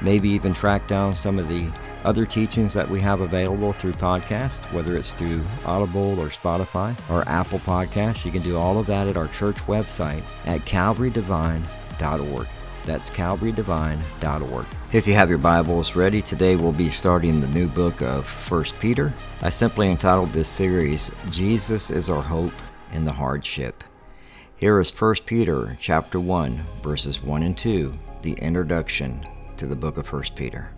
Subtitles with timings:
[0.00, 1.68] maybe even track down some of the
[2.04, 7.28] other teachings that we have available through podcast, whether it's through Audible or Spotify or
[7.28, 8.24] Apple Podcasts.
[8.24, 12.46] You can do all of that at our church website at calvarydevine.org.
[12.84, 14.66] That's calvarydevine.org.
[14.92, 18.64] If you have your Bibles ready, today we'll be starting the new book of 1
[18.80, 19.12] Peter.
[19.42, 22.54] I simply entitled this series, Jesus is Our Hope
[22.92, 23.84] in the Hardship.
[24.56, 29.24] Here is 1 Peter chapter 1, verses 1 and 2, the introduction
[29.58, 30.70] to the book of 1 Peter.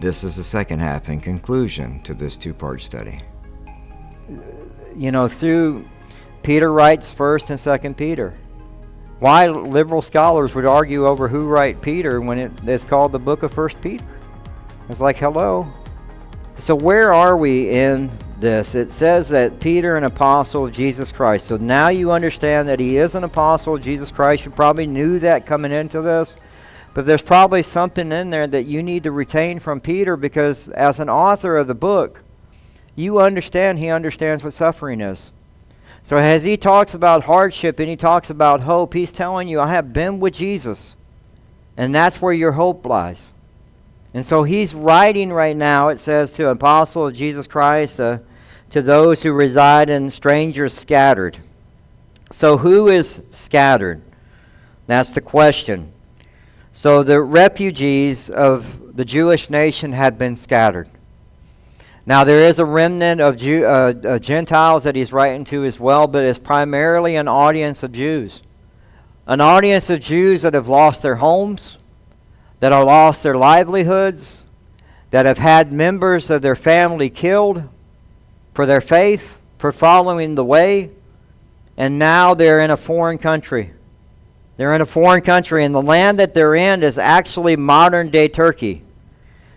[0.00, 3.20] This is the second half and conclusion to this two part study.
[4.96, 5.86] You know, through
[6.42, 8.34] Peter writes 1st and 2nd Peter.
[9.18, 13.42] Why liberal scholars would argue over who wrote Peter when it, it's called the book
[13.42, 14.04] of 1st Peter?
[14.88, 15.66] It's like, hello.
[16.56, 18.74] So, where are we in this?
[18.74, 21.46] It says that Peter, an apostle of Jesus Christ.
[21.46, 24.44] So now you understand that he is an apostle of Jesus Christ.
[24.44, 26.36] You probably knew that coming into this.
[26.98, 30.98] But there's probably something in there that you need to retain from Peter because, as
[30.98, 32.24] an author of the book,
[32.96, 35.30] you understand he understands what suffering is.
[36.02, 39.68] So, as he talks about hardship and he talks about hope, he's telling you, I
[39.68, 40.96] have been with Jesus.
[41.76, 43.30] And that's where your hope lies.
[44.12, 48.18] And so he's writing right now, it says, to apostle of Jesus Christ, uh,
[48.70, 51.38] to those who reside in strangers scattered.
[52.32, 54.02] So, who is scattered?
[54.88, 55.92] That's the question.
[56.72, 60.88] So the refugees of the Jewish nation had been scattered.
[62.06, 65.78] Now there is a remnant of Jew, uh, uh, Gentiles that he's writing to as
[65.78, 68.42] well, but it's primarily an audience of Jews.
[69.26, 71.76] An audience of Jews that have lost their homes,
[72.60, 74.46] that have lost their livelihoods,
[75.10, 77.68] that have had members of their family killed
[78.54, 80.90] for their faith, for following the way,
[81.76, 83.72] and now they're in a foreign country.
[84.58, 88.26] They're in a foreign country, and the land that they're in is actually modern day
[88.26, 88.82] Turkey.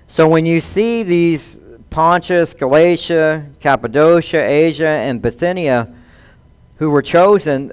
[0.07, 5.91] So when you see these Pontus, Galatia, Cappadocia, Asia, and Bithynia
[6.77, 7.71] who were chosen,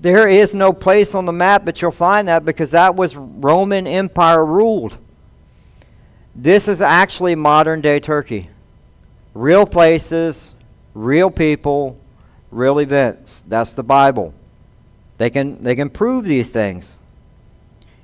[0.00, 3.88] there is no place on the map that you'll find that because that was Roman
[3.88, 4.96] Empire ruled.
[6.36, 8.48] This is actually modern day Turkey.
[9.34, 10.54] Real places,
[10.94, 11.98] real people,
[12.52, 13.44] real events.
[13.48, 14.34] That's the Bible.
[15.18, 16.98] They can they can prove these things.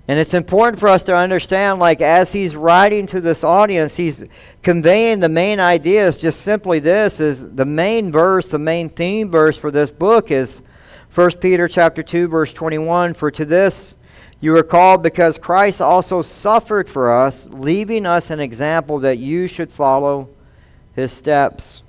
[0.07, 4.23] And it's important for us to understand, like, as he's writing to this audience, he's
[4.63, 9.31] conveying the main idea is just simply this is the main verse, the main theme
[9.31, 10.61] verse for this book is
[11.15, 13.15] 1 Peter chapter 2, verse 21.
[13.15, 13.97] For to this
[14.41, 19.47] you are called because Christ also suffered for us, leaving us an example that you
[19.47, 20.29] should follow
[20.93, 21.84] his steps.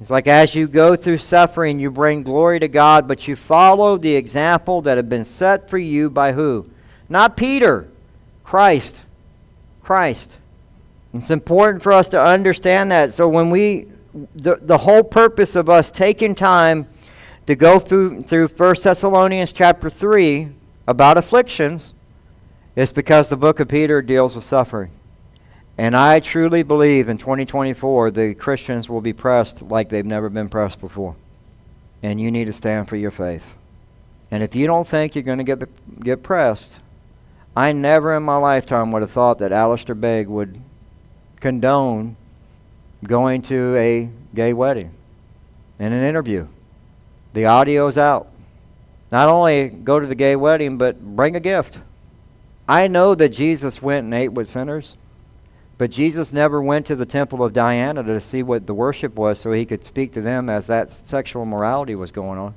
[0.00, 3.96] It's like as you go through suffering, you bring glory to God, but you follow
[3.96, 6.66] the example that had been set for you by who?
[7.08, 7.88] Not Peter,
[8.44, 9.04] Christ.
[9.82, 10.38] Christ.
[11.14, 13.12] It's important for us to understand that.
[13.12, 13.88] So when we,
[14.36, 16.86] the, the whole purpose of us taking time
[17.46, 20.48] to go through, through 1 Thessalonians chapter 3
[20.86, 21.94] about afflictions
[22.76, 24.90] is because the book of Peter deals with suffering.
[25.78, 30.48] And I truly believe in 2024 the Christians will be pressed like they've never been
[30.48, 31.14] pressed before.
[32.02, 33.56] And you need to stand for your faith.
[34.30, 36.80] And if you don't think you're going to get get pressed,
[37.56, 40.60] I never in my lifetime would have thought that Alistair Begg would
[41.40, 42.16] condone
[43.04, 44.90] going to a gay wedding
[45.78, 46.46] in an interview.
[47.32, 48.28] The audio's out.
[49.10, 51.78] Not only go to the gay wedding, but bring a gift.
[52.68, 54.96] I know that Jesus went and ate with sinners.
[55.78, 59.38] But Jesus never went to the temple of Diana to see what the worship was
[59.38, 62.54] so he could speak to them as that sexual morality was going on,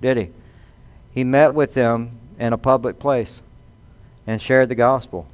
[0.00, 0.30] did he?
[1.12, 3.42] He met with them in a public place
[4.26, 5.28] and shared the gospel.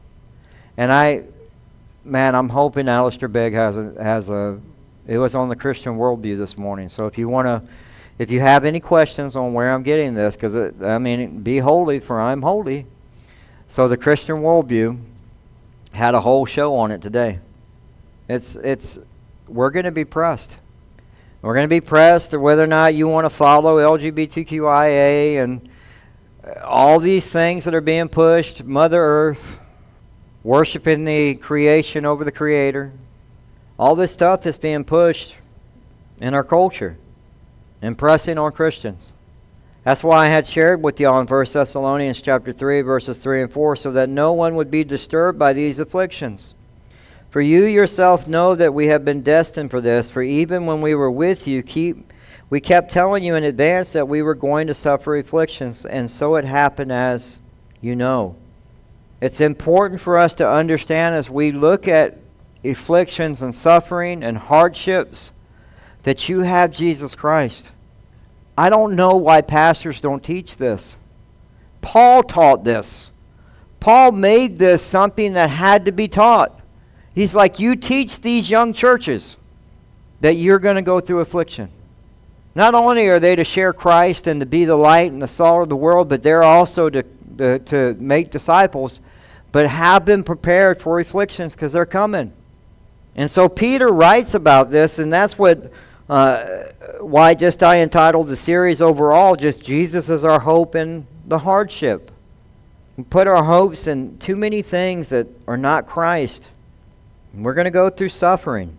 [0.76, 1.22] And I,
[2.04, 4.60] man, I'm hoping Alistair Begg has a, has a,
[5.06, 6.88] it was on the Christian worldview this morning.
[6.88, 7.62] So if you want to,
[8.18, 12.00] If you have any questions on where I'm getting this, because I mean, be holy,
[12.00, 12.84] for I'm holy.
[13.68, 14.98] So the Christian worldview
[15.92, 17.40] had a whole show on it today.
[18.28, 18.98] It's it's
[19.46, 20.58] we're going to be pressed.
[21.40, 25.68] We're going to be pressed whether or not you want to follow LGBTQIA and
[26.44, 29.60] uh, all these things that are being pushed, Mother Earth,
[30.42, 32.92] worshiping the creation over the Creator,
[33.78, 35.38] all this stuff that's being pushed
[36.20, 36.98] in our culture
[37.80, 39.14] and pressing on Christians.
[39.84, 43.52] That's why I had shared with y'all in 1 Thessalonians chapter 3, verses 3 and
[43.52, 46.54] 4, so that no one would be disturbed by these afflictions.
[47.30, 50.94] For you yourself know that we have been destined for this, for even when we
[50.94, 52.12] were with you, keep
[52.50, 56.36] we kept telling you in advance that we were going to suffer afflictions, and so
[56.36, 57.42] it happened as
[57.82, 58.36] you know.
[59.20, 62.16] It's important for us to understand as we look at
[62.64, 65.32] afflictions and suffering and hardships
[66.04, 67.72] that you have Jesus Christ.
[68.58, 70.96] I don't know why pastors don't teach this.
[71.80, 73.12] Paul taught this.
[73.78, 76.60] Paul made this something that had to be taught.
[77.14, 79.36] He's like, You teach these young churches
[80.22, 81.70] that you're going to go through affliction.
[82.56, 85.62] Not only are they to share Christ and to be the light and the salt
[85.62, 87.04] of the world, but they're also to,
[87.36, 89.00] to, to make disciples,
[89.52, 92.32] but have been prepared for afflictions because they're coming.
[93.14, 95.70] And so Peter writes about this, and that's what
[96.08, 96.64] uh,
[97.00, 102.10] why just I entitled the series overall just Jesus is our hope in the hardship.
[102.96, 106.50] We put our hopes in too many things that are not Christ.
[107.34, 108.76] We're going to go through suffering.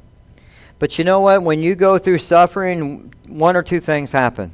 [0.79, 1.43] But you know what?
[1.43, 4.51] When you go through suffering, one or two things happen.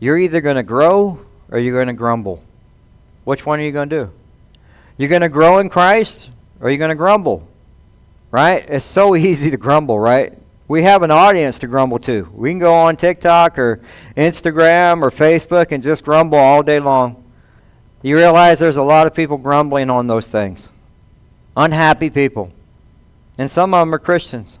[0.00, 2.42] You're either going to grow or you're going to grumble.
[3.24, 4.12] Which one are you going to do?
[4.96, 6.30] You're going to grow in Christ
[6.60, 7.46] or you're going to grumble.
[8.30, 8.64] Right?
[8.68, 10.36] It's so easy to grumble, right?
[10.72, 12.26] We have an audience to grumble to.
[12.32, 13.82] We can go on TikTok or
[14.16, 17.22] Instagram or Facebook and just grumble all day long.
[18.00, 20.70] You realize there's a lot of people grumbling on those things.
[21.58, 22.50] Unhappy people.
[23.36, 24.58] And some of them are Christians.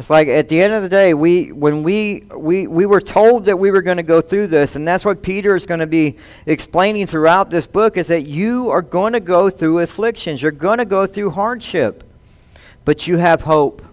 [0.00, 3.44] It's like at the end of the day, we when we we we were told
[3.44, 5.86] that we were going to go through this, and that's what Peter is going to
[5.86, 10.42] be explaining throughout this book is that you are going to go through afflictions.
[10.42, 12.02] You're going to go through hardship.
[12.84, 13.84] But you have hope.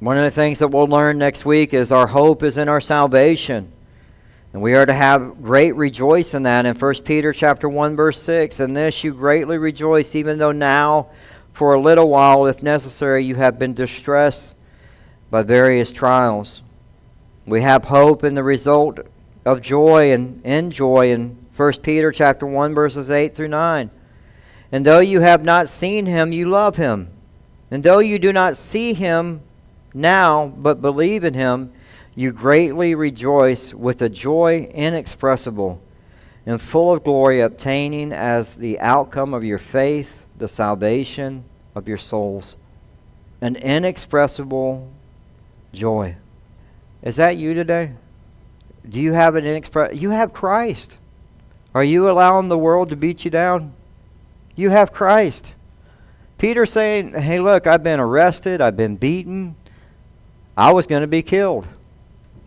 [0.00, 2.80] One of the things that we'll learn next week is our hope is in our
[2.80, 3.70] salvation.
[4.52, 8.20] And we are to have great rejoice in that in 1 Peter chapter 1 verse
[8.22, 8.58] 6.
[8.58, 11.10] In this you greatly rejoice even though now
[11.52, 14.56] for a little while if necessary you have been distressed
[15.30, 16.62] by various trials.
[17.46, 18.98] We have hope in the result
[19.44, 23.90] of joy and in joy in 1 Peter chapter 1 verses 8 through 9.
[24.72, 27.10] And though you have not seen him, you love him.
[27.70, 29.40] And though you do not see him,
[29.94, 31.72] now, but believe in him,
[32.14, 35.80] you greatly rejoice with a joy inexpressible
[36.46, 41.44] and full of glory, obtaining as the outcome of your faith the salvation
[41.74, 42.56] of your souls.
[43.40, 44.90] An inexpressible
[45.72, 46.16] joy.
[47.02, 47.92] Is that you today?
[48.88, 49.98] Do you have an inexpressible?
[49.98, 50.98] You have Christ.
[51.74, 53.72] Are you allowing the world to beat you down?
[54.54, 55.54] You have Christ.
[56.38, 59.56] Peter saying, Hey, look, I've been arrested, I've been beaten,
[60.56, 61.66] I was going to be killed.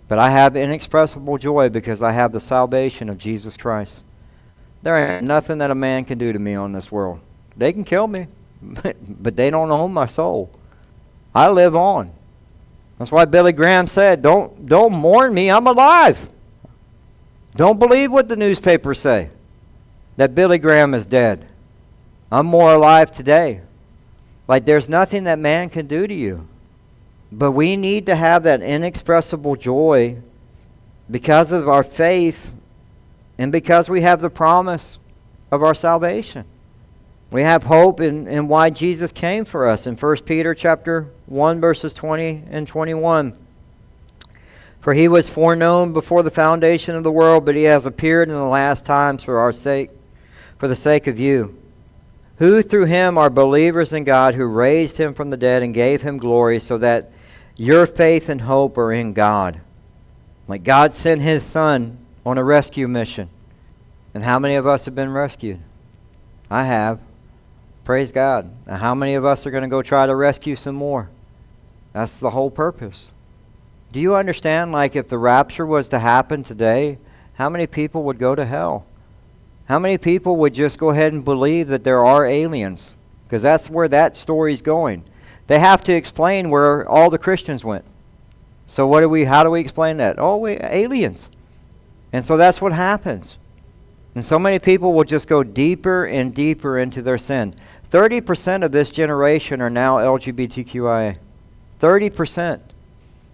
[0.07, 4.03] But I have inexpressible joy because I have the salvation of Jesus Christ.
[4.81, 7.19] There ain't nothing that a man can do to me on this world.
[7.57, 8.27] They can kill me,
[8.61, 10.49] but they don't own my soul.
[11.35, 12.11] I live on.
[12.97, 15.51] That's why Billy Graham said, "Don't don't mourn me.
[15.51, 16.29] I'm alive."
[17.55, 19.29] Don't believe what the newspapers say
[20.15, 21.45] that Billy Graham is dead.
[22.31, 23.61] I'm more alive today.
[24.47, 26.47] Like there's nothing that man can do to you.
[27.31, 30.17] But we need to have that inexpressible joy
[31.09, 32.55] because of our faith
[33.37, 34.99] and because we have the promise
[35.51, 36.45] of our salvation.
[37.29, 41.59] We have hope in, in why Jesus came for us in 1 Peter chapter 1
[41.59, 43.37] verses 20 and 21.
[44.79, 48.35] For he was foreknown before the foundation of the world, but he has appeared in
[48.35, 49.89] the last times for our sake,
[50.57, 51.57] for the sake of you
[52.37, 56.01] who through him are believers in God, who raised him from the dead and gave
[56.01, 57.11] him glory, so that
[57.57, 59.59] your faith and hope are in God.
[60.47, 63.29] Like God sent his son on a rescue mission.
[64.13, 65.59] And how many of us have been rescued?
[66.49, 66.99] I have.
[67.83, 68.55] Praise God.
[68.65, 71.09] Now, how many of us are going to go try to rescue some more?
[71.93, 73.11] That's the whole purpose.
[73.91, 76.97] Do you understand, like, if the rapture was to happen today,
[77.35, 78.85] how many people would go to hell?
[79.65, 82.95] How many people would just go ahead and believe that there are aliens?
[83.25, 85.03] Because that's where that story's going.
[85.47, 87.85] They have to explain where all the Christians went.
[88.65, 90.19] So what do we how do we explain that?
[90.19, 91.29] Oh, we aliens.
[92.11, 93.37] And so that's what happens.
[94.13, 97.53] And so many people will just go deeper and deeper into their sin.
[97.91, 101.17] 30% of this generation are now LGBTQIA.
[101.79, 102.61] 30%.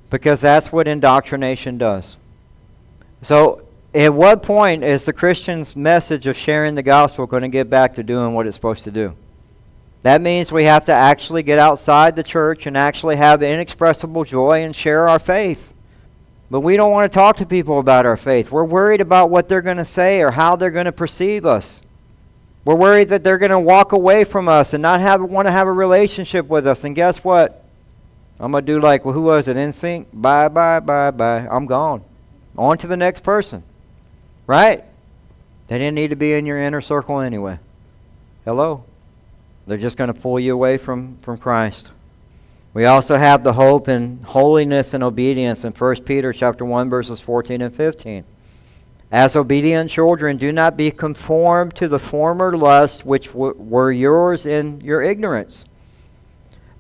[0.09, 2.17] Because that's what indoctrination does.
[3.21, 3.65] So,
[3.95, 7.95] at what point is the Christian's message of sharing the gospel going to get back
[7.95, 9.15] to doing what it's supposed to do?
[10.03, 14.63] That means we have to actually get outside the church and actually have inexpressible joy
[14.63, 15.73] and share our faith.
[16.51, 18.51] But we don't want to talk to people about our faith.
[18.51, 21.81] We're worried about what they're going to say or how they're going to perceive us.
[22.65, 25.51] We're worried that they're going to walk away from us and not have want to
[25.51, 26.83] have a relationship with us.
[26.83, 27.63] And guess what?
[28.39, 29.55] I'm going to do like, well, who was it?
[29.55, 30.07] NSYNC?
[30.13, 31.47] Bye, bye, bye, bye.
[31.49, 32.03] I'm gone.
[32.57, 33.63] On to the next person.
[34.47, 34.83] Right?
[35.67, 37.59] They didn't need to be in your inner circle anyway.
[38.43, 38.83] Hello?
[39.65, 41.91] They're just going to pull you away from, from Christ.
[42.73, 47.21] We also have the hope in holiness and obedience in 1 Peter chapter 1 verses
[47.21, 48.23] 14 and 15.
[49.11, 54.47] As obedient children, do not be conformed to the former lusts which w- were yours
[54.47, 55.65] in your ignorance.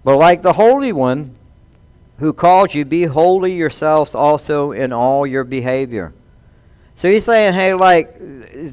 [0.03, 1.35] But like the Holy One
[2.17, 6.13] who called you, be holy yourselves also in all your behavior.
[6.95, 8.17] So he's saying, hey, like,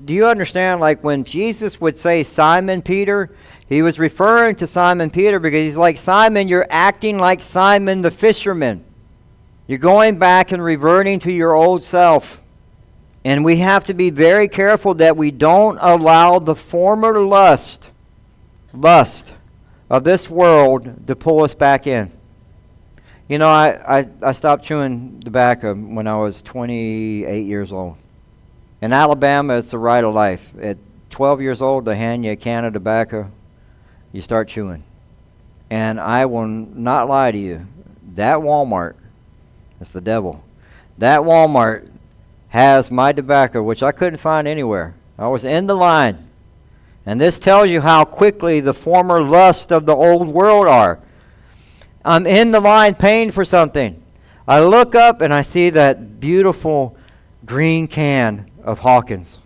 [0.04, 0.80] do you understand?
[0.80, 3.34] Like when Jesus would say, Simon Peter,
[3.70, 8.10] he was referring to Simon Peter because he's like, Simon, you're acting like Simon the
[8.10, 8.84] fisherman.
[9.68, 12.42] You're going back and reverting to your old self.
[13.24, 17.92] And we have to be very careful that we don't allow the former lust,
[18.74, 19.34] lust
[19.88, 22.10] of this world to pull us back in.
[23.28, 27.98] You know, I, I, I stopped chewing tobacco when I was 28 years old.
[28.82, 30.52] In Alabama, it's the right of life.
[30.60, 30.78] At
[31.10, 33.30] 12 years old, they hand you a can of tobacco
[34.12, 34.82] you start chewing.
[35.70, 37.66] And I will not lie to you,
[38.14, 38.94] that Walmart,
[39.80, 40.42] it's the devil.
[40.98, 41.88] That Walmart
[42.48, 44.94] has my tobacco, which I couldn't find anywhere.
[45.18, 46.28] I was in the line.
[47.06, 50.98] And this tells you how quickly the former lusts of the old world are.
[52.04, 54.02] I'm in the line paying for something.
[54.48, 56.96] I look up and I see that beautiful
[57.46, 59.38] green can of Hawkins.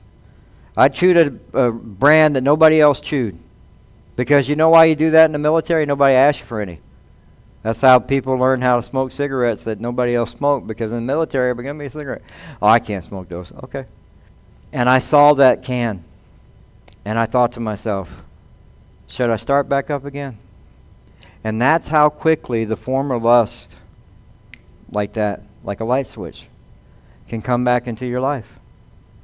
[0.77, 3.39] I chewed a, a brand that nobody else chewed.
[4.17, 5.87] Because you know why you do that in the military?
[5.87, 6.81] Nobody asks you for any.
[7.63, 10.67] That's how people learn how to smoke cigarettes that nobody else smoked.
[10.67, 12.23] Because in the military, but give me a cigarette.
[12.61, 13.53] Oh, I can't smoke those.
[13.65, 13.87] Okay.
[14.73, 16.05] And I saw that can,
[17.05, 18.25] and I thought to myself,
[19.07, 20.39] should I start back up again?
[21.45, 23.77] And that's how quickly the former lust,
[24.91, 26.49] like that, like a light switch,
[27.29, 28.59] can come back into your life.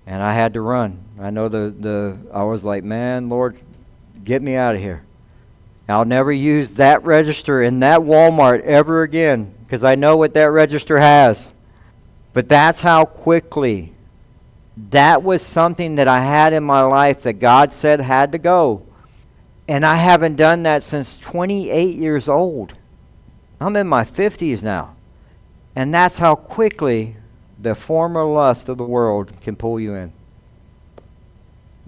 [0.06, 1.02] And I had to run.
[1.18, 3.59] I know the, the I was like, man, Lord,
[4.24, 5.02] Get me out of here.
[5.88, 10.44] I'll never use that register in that Walmart ever again because I know what that
[10.44, 11.50] register has.
[12.32, 13.92] But that's how quickly
[14.90, 18.86] that was something that I had in my life that God said had to go.
[19.68, 22.74] And I haven't done that since 28 years old.
[23.60, 24.96] I'm in my 50s now.
[25.76, 27.16] And that's how quickly
[27.60, 30.12] the former lust of the world can pull you in.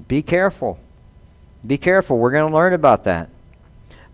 [0.07, 0.79] Be careful.
[1.67, 2.19] Be careful.
[2.19, 3.29] We're going to learn about that.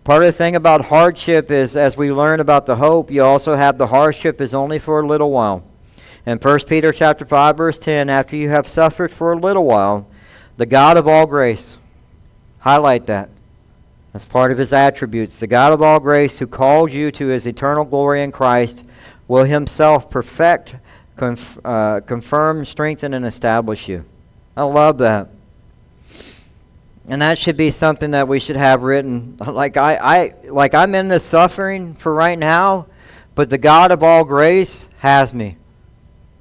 [0.03, 3.55] Part of the thing about hardship is as we learn about the hope, you also
[3.55, 5.63] have the hardship is only for a little while.
[6.25, 10.07] In 1 Peter chapter 5 verse 10, after you have suffered for a little while,
[10.57, 11.77] the God of all grace,
[12.59, 13.29] highlight that.
[14.13, 15.39] That's part of his attributes.
[15.39, 18.83] The God of all grace who called you to his eternal glory in Christ
[19.27, 20.75] will himself perfect,
[21.15, 24.03] conf- uh, confirm, strengthen, and establish you.
[24.57, 25.29] I love that.
[27.07, 29.37] And that should be something that we should have written.
[29.47, 32.87] Like I, I like I'm in this suffering for right now,
[33.35, 35.57] but the God of all grace has me.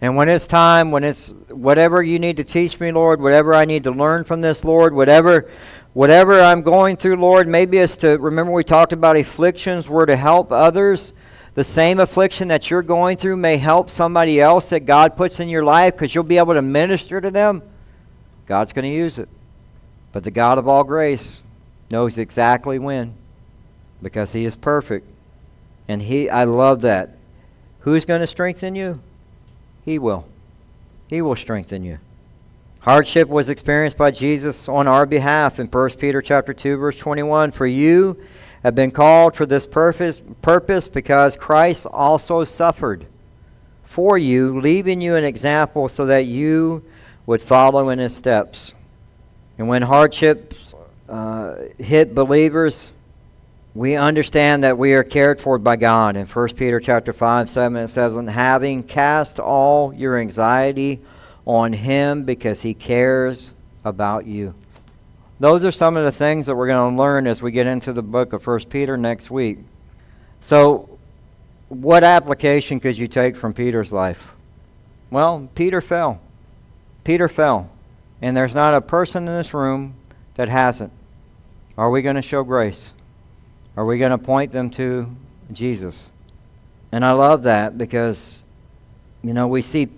[0.00, 3.64] And when it's time, when it's whatever you need to teach me, Lord, whatever I
[3.64, 5.50] need to learn from this, Lord, whatever
[5.94, 10.16] whatever I'm going through, Lord, maybe it's to remember we talked about afflictions were to
[10.16, 11.12] help others.
[11.54, 15.48] The same affliction that you're going through may help somebody else that God puts in
[15.48, 17.62] your life because you'll be able to minister to them.
[18.46, 19.28] God's going to use it.
[20.18, 21.44] But the God of all grace
[21.92, 23.14] knows exactly when
[24.02, 25.06] because he is perfect.
[25.86, 27.16] And he I love that.
[27.82, 28.98] Who's going to strengthen you?
[29.84, 30.26] He will.
[31.06, 32.00] He will strengthen you.
[32.80, 37.52] Hardship was experienced by Jesus on our behalf in 1 Peter chapter 2 verse 21
[37.52, 38.20] for you
[38.64, 43.06] have been called for this purpose purpose because Christ also suffered
[43.84, 46.82] for you leaving you an example so that you
[47.24, 48.74] would follow in his steps.
[49.58, 50.72] And when hardships
[51.08, 52.92] uh, hit believers,
[53.74, 56.16] we understand that we are cared for by God.
[56.16, 61.00] In 1 Peter chapter 5, 7, it says, And having cast all your anxiety
[61.44, 63.52] on Him because He cares
[63.84, 64.54] about you.
[65.40, 67.92] Those are some of the things that we're going to learn as we get into
[67.92, 69.58] the book of First Peter next week.
[70.40, 70.98] So,
[71.68, 74.34] what application could you take from Peter's life?
[75.10, 76.20] Well, Peter fell.
[77.04, 77.70] Peter fell.
[78.20, 79.94] And there's not a person in this room
[80.34, 80.92] that hasn't.
[81.76, 82.92] Are we going to show grace?
[83.76, 85.08] Are we going to point them to
[85.52, 86.10] Jesus?
[86.90, 88.40] And I love that because,
[89.22, 89.88] you know, we see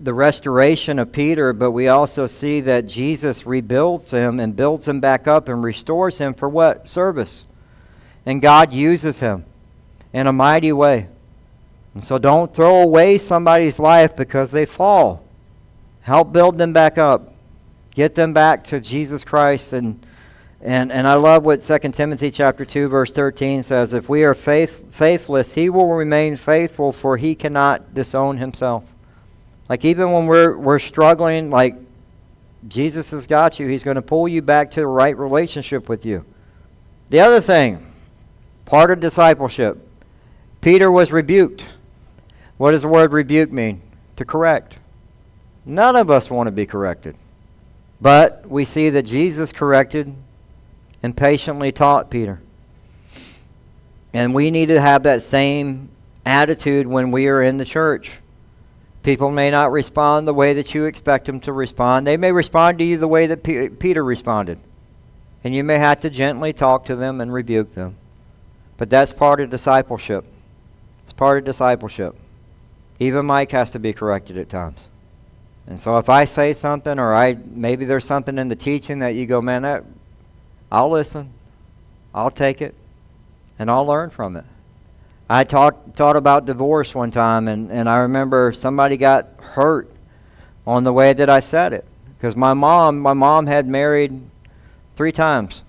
[0.00, 4.98] the restoration of Peter, but we also see that Jesus rebuilds him and builds him
[4.98, 6.88] back up and restores him for what?
[6.88, 7.46] Service.
[8.26, 9.44] And God uses him
[10.12, 11.06] in a mighty way.
[11.94, 15.24] And so don't throw away somebody's life because they fall.
[16.02, 17.34] Help build them back up.
[17.94, 20.06] Get them back to Jesus Christ and
[20.64, 24.32] and, and I love what 2 Timothy chapter 2 verse 13 says, if we are
[24.32, 28.84] faith, faithless, he will remain faithful for he cannot disown himself.
[29.68, 31.74] Like even when we're we're struggling like
[32.68, 36.06] Jesus has got you, he's going to pull you back to the right relationship with
[36.06, 36.24] you.
[37.08, 37.92] The other thing,
[38.64, 39.78] part of discipleship,
[40.60, 41.66] Peter was rebuked.
[42.56, 43.82] What does the word rebuke mean?
[44.16, 44.78] To correct.
[45.64, 47.16] None of us want to be corrected.
[48.00, 50.12] But we see that Jesus corrected
[51.02, 52.40] and patiently taught Peter.
[54.12, 55.88] And we need to have that same
[56.26, 58.12] attitude when we are in the church.
[59.02, 62.06] People may not respond the way that you expect them to respond.
[62.06, 64.58] They may respond to you the way that P- Peter responded.
[65.42, 67.96] And you may have to gently talk to them and rebuke them.
[68.76, 70.24] But that's part of discipleship.
[71.04, 72.16] It's part of discipleship.
[73.00, 74.88] Even Mike has to be corrected at times.
[75.66, 79.14] And so if I say something or I maybe there's something in the teaching that
[79.14, 79.84] you go, man, that
[80.70, 81.30] I'll listen.
[82.14, 82.74] I'll take it.
[83.58, 84.44] And I'll learn from it.
[85.28, 89.90] I taught, taught about divorce one time, and, and I remember somebody got hurt
[90.66, 91.86] on the way that I said it.
[92.16, 94.20] Because my mom, my mom had married
[94.96, 95.62] three times.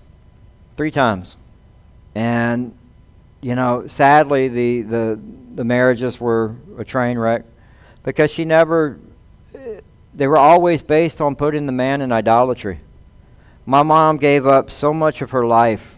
[0.76, 1.36] Three times.
[2.14, 2.76] And,
[3.40, 5.20] you know, sadly, the, the,
[5.54, 7.44] the marriages were a train wreck
[8.02, 8.98] because she never,
[10.14, 12.80] they were always based on putting the man in idolatry.
[13.66, 15.96] My mom gave up so much of her life,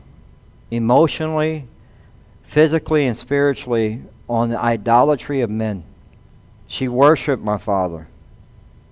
[0.71, 1.67] emotionally,
[2.45, 5.85] physically, and spiritually, on the idolatry of men.
[6.67, 8.09] She worshiped my father.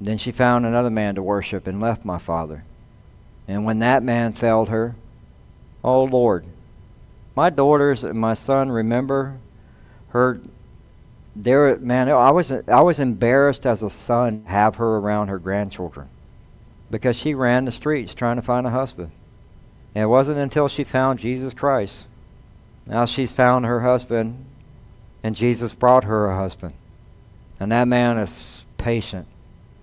[0.00, 2.64] Then she found another man to worship and left my father.
[3.48, 4.94] And when that man failed her,
[5.82, 6.44] oh Lord,
[7.34, 9.38] my daughters and my son remember
[10.08, 10.40] her
[11.36, 15.38] there man I was I was embarrassed as a son to have her around her
[15.38, 16.08] grandchildren
[16.90, 19.10] because she ran the streets trying to find a husband.
[19.94, 22.06] And it wasn't until she found Jesus Christ.
[22.86, 24.44] Now she's found her husband,
[25.22, 26.74] and Jesus brought her a husband.
[27.58, 29.26] And that man is patient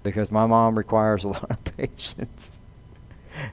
[0.03, 2.59] because my mom requires a lot of patience.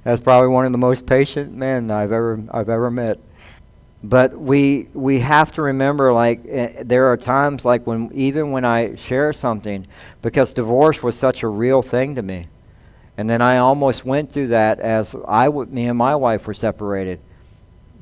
[0.04, 3.18] That's probably one of the most patient men I've ever I've ever met.
[4.02, 8.64] But we we have to remember like uh, there are times like when even when
[8.64, 9.86] I share something
[10.22, 12.46] because divorce was such a real thing to me.
[13.16, 16.54] And then I almost went through that as I w- me and my wife were
[16.54, 17.18] separated.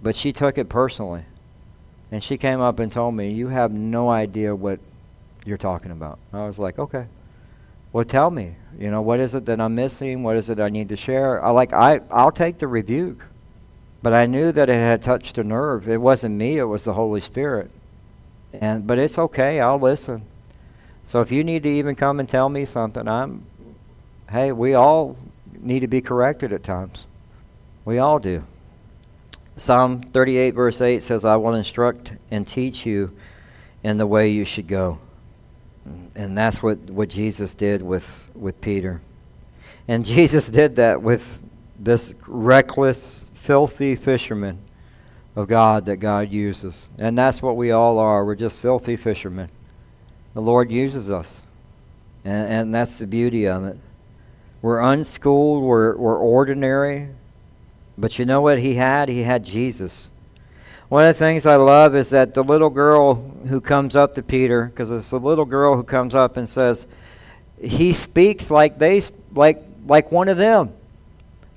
[0.02, 1.24] But she took it personally.
[2.12, 4.78] And she came up and told me, You have no idea what
[5.46, 6.18] you're talking about.
[6.34, 7.06] I was like, Okay.
[7.92, 8.56] Well, tell me.
[8.78, 10.22] You know, what is it that I'm missing?
[10.22, 11.42] What is it I need to share?
[11.42, 13.24] I like I I'll take the rebuke.
[14.06, 15.88] But I knew that it had touched a nerve.
[15.88, 17.72] It wasn't me, it was the Holy Spirit.
[18.52, 20.22] And but it's okay, I'll listen.
[21.02, 23.44] So if you need to even come and tell me something, I'm
[24.30, 25.16] hey, we all
[25.58, 27.06] need to be corrected at times.
[27.84, 28.44] We all do.
[29.56, 33.10] Psalm 38, verse 8 says, I will instruct and teach you
[33.82, 35.00] in the way you should go.
[36.14, 39.00] And that's what, what Jesus did with, with Peter.
[39.88, 41.42] And Jesus did that with
[41.80, 44.58] this reckless, filthy fishermen
[45.36, 46.90] of God that God uses.
[46.98, 48.24] And that's what we all are.
[48.24, 49.48] We're just filthy fishermen.
[50.34, 51.42] The Lord uses us.
[52.24, 53.76] And, and that's the beauty of it.
[54.62, 57.08] We're unschooled, we're, we're ordinary.
[57.96, 59.08] But you know what he had?
[59.08, 60.10] He had Jesus.
[60.88, 64.22] One of the things I love is that the little girl who comes up to
[64.22, 66.86] Peter, because it's a little girl who comes up and says,
[67.60, 70.72] he speaks like they like like one of them.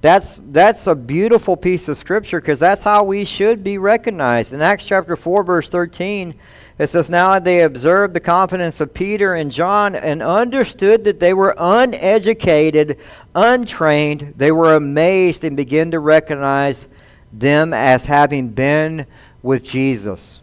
[0.01, 4.53] That's that's a beautiful piece of scripture because that's how we should be recognized.
[4.53, 6.33] In Acts chapter 4 verse 13,
[6.79, 11.33] it says, Now they observed the confidence of Peter and John and understood that they
[11.33, 12.97] were uneducated,
[13.35, 14.33] untrained.
[14.37, 16.87] They were amazed and began to recognize
[17.33, 19.05] them as having been
[19.43, 20.41] with Jesus.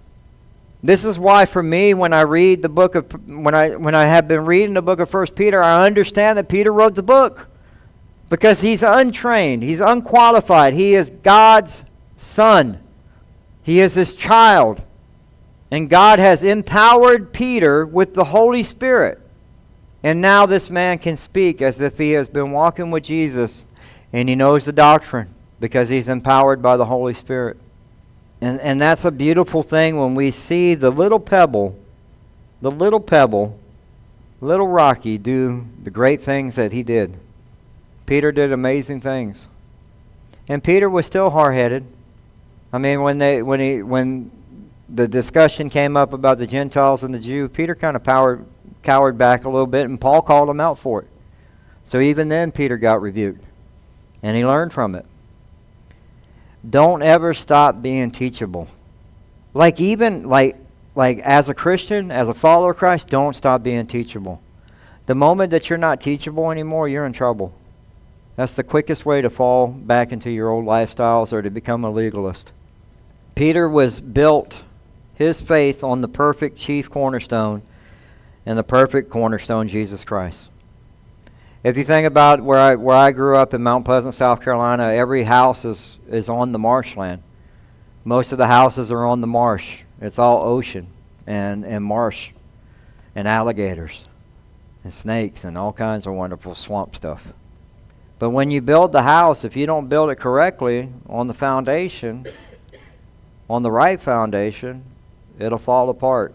[0.83, 4.05] This is why for me when I read the book of when I when I
[4.05, 7.49] have been reading the book of First Peter, I understand that Peter wrote the book
[8.29, 10.75] because he's untrained, he's unqualified.
[10.75, 11.85] He is God's
[12.17, 12.81] son.
[13.63, 14.83] He is his child.
[15.71, 19.21] And God has empowered Peter with the Holy Spirit.
[20.03, 23.67] And now this man can speak as if he has been walking with Jesus
[24.13, 27.57] and he knows the doctrine because he's empowered by the Holy Spirit.
[28.41, 31.77] And, and that's a beautiful thing when we see the little pebble,
[32.61, 33.59] the little pebble,
[34.41, 37.19] little Rocky do the great things that he did.
[38.07, 39.49] Peter did amazing things.
[40.49, 41.85] And Peter was still hard-headed.
[42.73, 44.31] I mean, when they when he when
[44.89, 48.47] the discussion came up about the Gentiles and the Jew, Peter kind of powered,
[48.83, 51.09] cowered back a little bit, and Paul called him out for it.
[51.85, 53.43] So even then, Peter got rebuked,
[54.23, 55.05] and he learned from it.
[56.69, 58.69] Don't ever stop being teachable.
[59.55, 60.57] Like even like
[60.95, 64.41] like as a Christian, as a follower of Christ, don't stop being teachable.
[65.07, 67.55] The moment that you're not teachable anymore, you're in trouble.
[68.37, 71.91] That's the quickest way to fall back into your old lifestyles or to become a
[71.91, 72.53] legalist.
[73.35, 74.63] Peter was built
[75.15, 77.63] his faith on the perfect chief cornerstone
[78.45, 80.51] and the perfect cornerstone, Jesus Christ.
[81.65, 84.93] If you think about where I, where I grew up in Mount Pleasant, South Carolina,
[84.93, 87.23] every house is, is on the marshland.
[88.05, 89.81] Most of the houses are on the marsh.
[90.01, 90.87] It's all ocean
[91.27, 92.31] and, and marsh
[93.15, 94.05] and alligators
[94.85, 97.33] and snakes and all kinds of wonderful swamp stuff.
[98.19, 102.27] But when you build the house, if you don't build it correctly on the foundation,
[103.49, 104.85] on the right foundation,
[105.39, 106.35] it'll fall apart.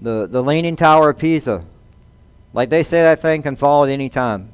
[0.00, 1.64] The, the Leaning Tower of Pisa,
[2.52, 4.50] like they say that thing can fall at any time.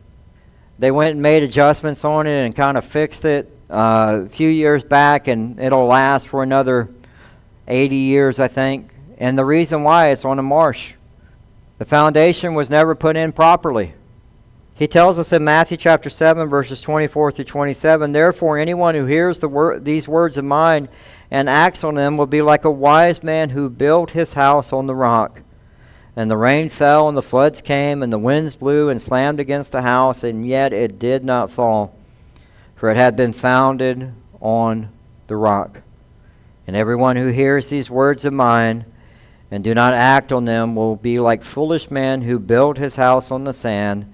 [0.78, 4.48] They went and made adjustments on it and kind of fixed it uh, a few
[4.48, 6.88] years back, and it'll last for another
[7.68, 8.90] 80 years, I think.
[9.18, 10.94] And the reason why it's on a marsh.
[11.78, 13.94] The foundation was never put in properly.
[14.76, 19.38] He tells us in Matthew chapter 7, verses 24 through 27 Therefore, anyone who hears
[19.38, 20.88] the wor- these words of mine
[21.30, 24.88] and acts on them will be like a wise man who built his house on
[24.88, 25.40] the rock.
[26.16, 29.70] And the rain fell, and the floods came, and the winds blew and slammed against
[29.70, 31.94] the house, and yet it did not fall,
[32.74, 34.88] for it had been founded on
[35.28, 35.82] the rock.
[36.66, 38.84] And everyone who hears these words of mine
[39.50, 43.30] and do not act on them will be like foolish men who built his house
[43.30, 44.06] on the sand.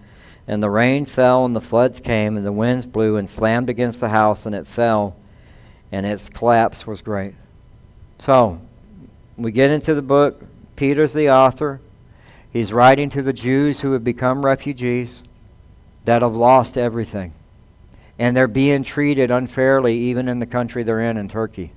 [0.51, 4.01] And the rain fell, and the floods came, and the winds blew and slammed against
[4.01, 5.15] the house, and it fell
[5.93, 7.35] and its collapse was great.
[8.19, 8.61] So,
[9.37, 10.43] we get into the book.
[10.75, 11.81] Peter's the author.
[12.53, 15.23] He's writing to the Jews who have become refugees
[16.05, 17.33] that have lost everything.
[18.19, 21.73] And they're being treated unfairly even in the country they're in, in Turkey.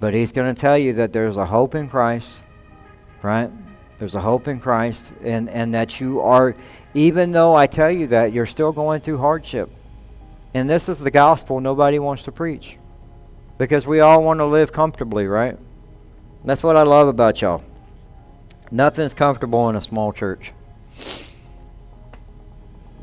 [0.00, 2.40] But he's going to tell you that there's a hope in Christ,
[3.22, 3.52] right?
[3.98, 6.56] There's a hope in Christ, and, and that you are,
[6.94, 9.70] even though I tell you that, you're still going through hardship.
[10.52, 12.78] And this is the gospel nobody wants to preach.
[13.56, 15.56] Because we all want to live comfortably, right?
[16.44, 17.62] That's what I love about y'all.
[18.70, 20.52] Nothing's comfortable in a small church.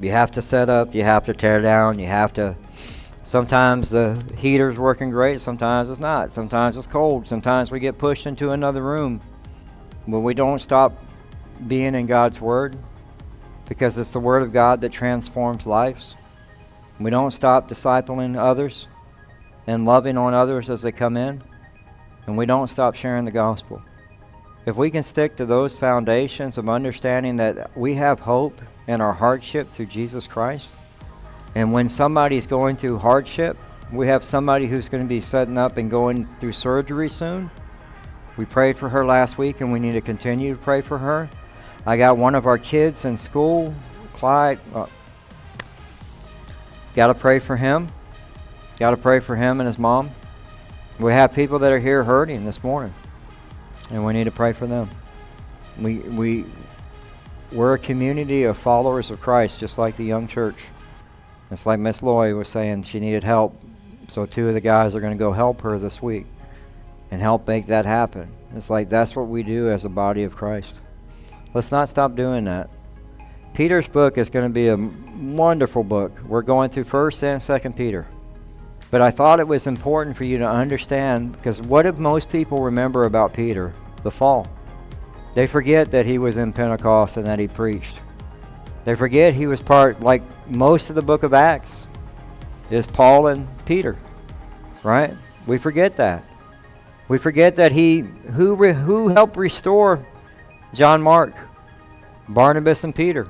[0.02, 2.56] You have to set up, you have to tear down, you have to.
[3.24, 6.34] Sometimes the heater's working great, sometimes it's not.
[6.34, 9.22] Sometimes it's cold, sometimes we get pushed into another room.
[10.08, 11.04] But we don't stop
[11.68, 12.76] being in God's Word
[13.68, 16.16] because it's the Word of God that transforms lives.
[17.00, 18.88] We don't stop discipling others
[19.68, 21.42] and loving on others as they come in,
[22.28, 23.82] and we don't stop sharing the gospel.
[24.66, 29.14] If we can stick to those foundations of understanding that we have hope in our
[29.14, 30.74] hardship through Jesus Christ,
[31.56, 33.58] and when somebody's going through hardship,
[33.92, 37.50] we have somebody who's going to be setting up and going through surgery soon.
[38.38, 41.30] We prayed for her last week, and we need to continue to pray for her.
[41.86, 43.74] I got one of our kids in school,
[44.14, 44.60] Clyde.
[44.74, 44.86] Uh,
[46.96, 47.90] got to pray for him.
[48.80, 50.12] Got to pray for him and his mom.
[51.00, 52.94] We have people that are here hurting this morning,
[53.90, 54.90] and we need to pray for them.
[55.80, 56.46] We we
[57.52, 60.58] we're a community of followers of Christ, just like the young church.
[61.50, 63.60] It's like Miss Loy was saying she needed help,
[64.08, 66.26] so two of the guys are going to go help her this week
[67.12, 68.32] and help make that happen.
[68.56, 70.82] It's like that's what we do as a body of Christ.
[71.54, 72.70] Let's not stop doing that.
[73.54, 76.18] Peter's book is going to be a wonderful book.
[76.26, 78.08] We're going through 1st and 2nd Peter.
[78.90, 82.64] But I thought it was important for you to understand because what do most people
[82.64, 83.74] remember about Peter?
[84.04, 84.48] The fall.
[85.34, 88.02] They forget that he was in Pentecost and that he preached.
[88.84, 91.88] They forget he was part, like most of the book of Acts,
[92.70, 93.98] is Paul and Peter.
[94.84, 95.14] Right?
[95.46, 96.24] We forget that.
[97.12, 98.00] We forget that he
[98.38, 100.00] who re, who helped restore
[100.74, 101.34] John Mark,
[102.30, 103.28] Barnabas and Peter,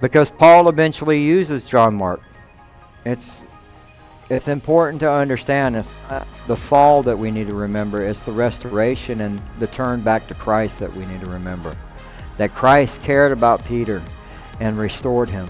[0.00, 2.20] because Paul eventually uses John Mark.
[3.06, 3.46] It's
[4.30, 5.92] it's important to understand it's
[6.48, 8.02] the fall that we need to remember.
[8.02, 11.76] It's the restoration and the turn back to Christ that we need to remember.
[12.36, 14.02] That Christ cared about Peter
[14.58, 15.48] and restored him.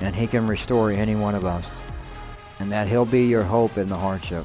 [0.00, 1.78] And he can restore any one of us.
[2.58, 4.44] And that he'll be your hope in the hardship.